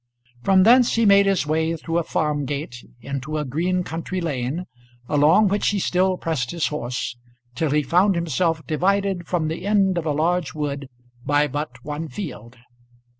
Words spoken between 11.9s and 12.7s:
field.